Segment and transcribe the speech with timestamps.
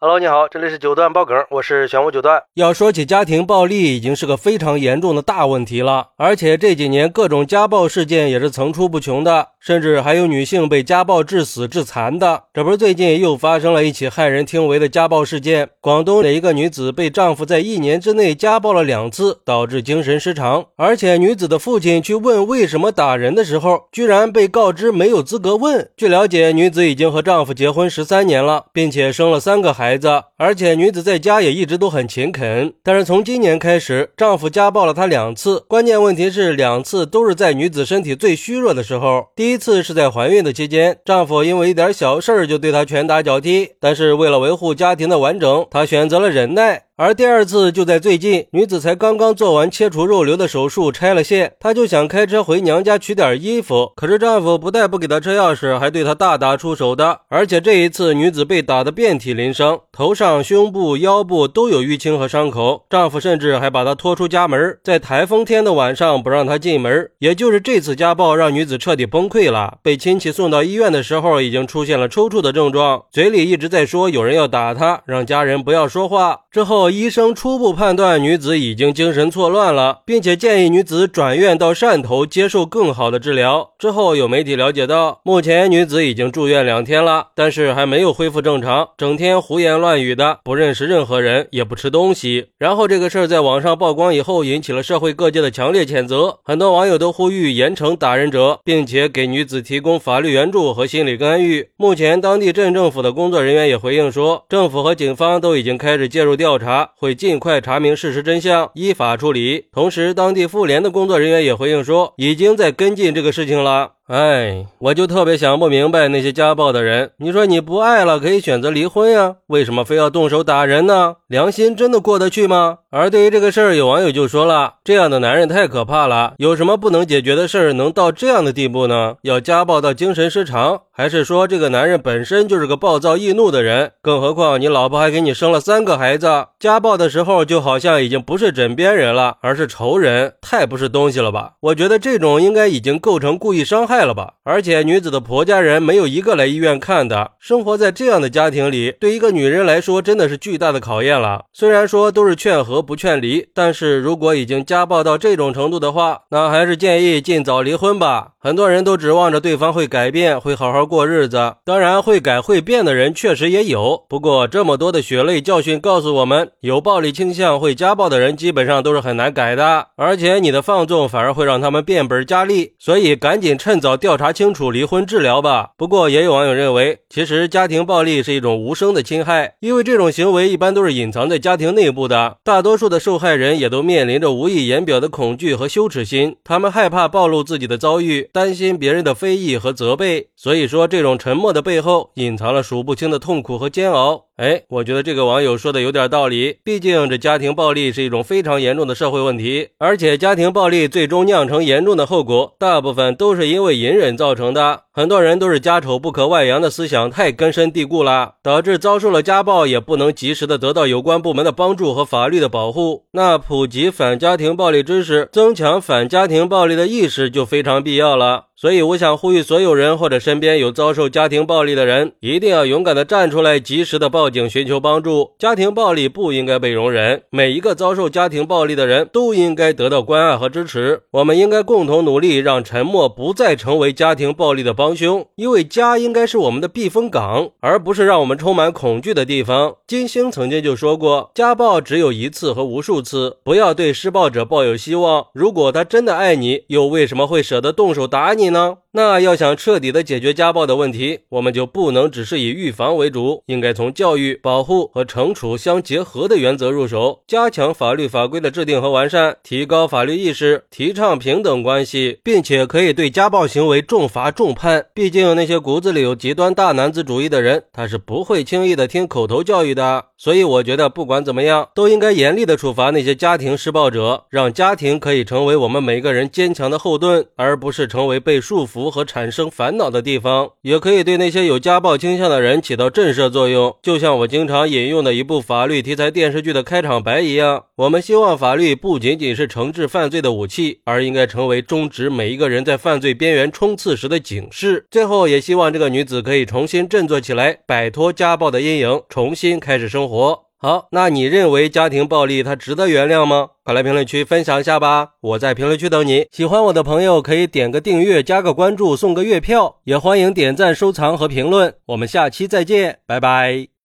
[0.00, 2.40] Hello，你好，这里是九段爆梗，我是玄武九段。
[2.54, 12.44] 要说起家庭暴力，已经是个非常严重的大问题了，而且这几年各种家暴事件也是层出不穷的，甚至还有女性被家暴致死致残的。
[12.54, 15.70] 这不是最近又发生了一起骇人听闻的家暴事件？
[15.80, 25.90] 广东的一个女子被丈夫在一年之内家暴了两次，导致精神失常，而且女子的父亲去问为什么打人的时候，居然被告知没有资格问。
[25.96, 29.87] 据了解，女子已经和丈夫结婚十三年了，并且生了三个孩。
[29.88, 32.74] 孩子，而且女子在家也一直都很勤恳。
[32.82, 35.64] 但是从今年开始，丈夫家暴了她两次。
[35.66, 39.28] 关键问题是，两次都是在女子身体最虚弱的时候。
[39.34, 43.70] 第一次是在怀孕的期间，丈夫因为一点小事就对她拳打脚踢。
[43.80, 46.82] 但是为了维护家庭的完整，她选择了忍耐。
[47.00, 53.92] 而第二次就在最近，女子才刚刚做完切除肉瘤的手术，拆了线，她就想开车回娘家取点衣服。
[53.94, 57.20] 可是丈夫不但不给她车钥匙，还对她大打出手的。
[57.28, 62.84] 而且这一次，女子被打得遍体鳞伤，头上、胸部、腰部都有淤青和伤口。
[62.90, 67.10] 丈夫甚至还把她拖出家门，在台风天的晚上不让她进门。
[67.20, 69.78] 也就是这次家暴，让女子彻底崩溃了。
[69.82, 76.40] 被亲戚送到医院的时候，已经出现了抽搐的症状，嘴里一直在说有人要打她，让家人不要说话。
[76.50, 76.88] 之后。
[76.98, 83.70] 医生初步判断女子已经精神错乱了，并且建议女子转院到汕头接受更好的治疗。
[83.78, 92.46] 之后有媒体了解到，目前女子已经住院两天了，但是还没有恢复正常，整天胡言言乱语的，不认识任何人，也不吃东西。
[92.58, 101.68] 然后这个事儿在网上曝光以后，引起了社会各界的强烈谴责，很多网友都呼吁严惩打人者，并且给女子提供法律援助和心理干预。
[101.76, 106.90] 目前当地镇政府的工作人员也回应说，政府和警方都已经开始介入调查。
[106.96, 109.66] 会尽快查明事实真相，依法处理。
[109.72, 113.97] 同时，当地妇联的工作人员也回应说，已经在跟进这个事情了。
[114.08, 117.10] 哎，我就特别想不明白那些家暴的人。
[117.18, 121.16] 你说你不爱了，可以选择离婚呀，为什么非要动手打人呢？
[121.26, 122.78] 良心真的过得去吗？
[122.90, 129.16] 而对于这个事儿，有网友就说了：这样的男人太可怕了，有什么不能解决的事儿能到这样的地步呢？
[129.22, 133.92] 要家暴到精神失常，还是说这个男人本身就是个暴躁易怒的人？
[134.00, 141.52] 更何况你老婆还给你生了三个孩子，家暴的时候就好像已经不是枕边人了，而是仇人，太不是东西了吧？
[141.60, 143.98] 我觉得这种应该已经构成故意伤害。
[143.98, 144.34] 了吧？
[144.44, 147.32] 而且女子的婆家人没有一个来医院看的。
[147.38, 151.44] 生活在这样的家庭里，对一个女人来说真的是巨大的考验了。
[151.52, 158.28] 虽然说都是劝和不劝离，但是如果已经家暴到这种程度的话，那还是建议尽早离婚吧。
[158.40, 161.56] 很多人都指望着对方会改变，会好好过日子。
[161.64, 164.06] 当然，会改会变的人确实也有。
[164.08, 169.88] 不过，这么多的血泪教训告诉我们，有暴力倾向、会家暴的人基本上都是很难改的。
[169.96, 172.72] 而且，你的放纵反而会让他们变本加厉。
[172.78, 173.98] 所以，赶紧趁早。
[173.98, 175.70] 调查清楚离婚治疗吧。
[175.76, 182.36] 不过也有网友认为，其实家庭暴力是一种无声的侵害，因为这种行为一般都是隐藏在家庭内部的。
[182.44, 190.28] 大多多数的受害人也都面临着无以言表的恐惧和羞耻心，他们害怕暴露自己的遭遇，担心别人的非议和责备。
[190.36, 194.27] 所以说，这种沉默的背后隐藏了数不清的痛苦和煎熬。
[194.38, 196.58] 哎，我觉得这个网友说的有点道理。
[196.62, 204.82] 毕竟这家庭暴力是一种非常严重的社会问题，而且家庭暴力最终酿成严重的后果，大部分都是因为隐忍造成的。
[204.92, 213.06] 很多人都是家丑不可外扬的思想太根深蒂固了，导致遭受了家暴也不能及时的得到有关部门的帮助和法律的保护。
[213.12, 218.47] 那普及反家庭暴力知识，增强反家庭暴力的意识就非常必要了。
[218.60, 225.30] 所以，我想呼吁所有人或者身边有遭受家庭暴力的人，一定要勇敢的站出来，及时的报警寻求帮助。
[225.38, 231.02] 家庭暴力不应该被容忍，每一个遭受家庭暴力的人都应该得到关爱和支持。
[231.12, 235.24] 我们应该共同努力，让沉默不再成为家庭暴力的帮凶。
[235.36, 239.76] 因为家应该是我们的避风港，而不是让我们充满恐惧的地方。
[239.86, 245.26] 金星曾经就说过，家暴只有一次和无数次，不要对施暴者抱有希望。
[245.32, 248.47] 如果他真的爱你，又为什么会舍得动手打你？
[248.50, 248.78] 呢？
[248.98, 264.86] 那要想彻底的解决家暴的问题，我们就不能只是以预防为主，应该从教育、保护和惩处相结合的原则入手，加强法律法规的制定和完善，提高法律意识，提倡平等关系，并且可以对家暴行为重罚重判。
[264.92, 270.06] 毕竟那些骨子里有极端大男子主义的人，他是不会轻易的听口头教育的。
[270.16, 280.50] 所以我觉得不管怎么样，都应该严厉的处罚那些家庭施暴者，让家庭可以成为我们每个人坚强的后盾，而不是成为被束缚和产生烦恼的地方。
[280.62, 287.64] 也可以对那些有家暴倾向的人起到震慑作用，就像我经常引用的一部法律题材电视剧的开场白一样。
[287.76, 294.86] 我们希望法律不仅仅是惩治犯罪的武器，而应该成为终止每一个人在犯罪边缘冲刺时的警示。
[294.90, 300.47] 最后，也希望这个女子可以重新振作起来，摆脱家暴的阴影，重新开始生活。
[300.60, 303.50] 好，那你认为家庭暴力它值得原谅吗？
[303.62, 305.10] 快来评论区分享一下吧！
[305.20, 306.26] 我在评论区等你。
[306.32, 311.74] 喜欢我的朋友可以点个订阅、加个关注、送个月票，也欢迎点赞、收藏和评论。
[311.86, 313.68] 我们下期再见，拜拜。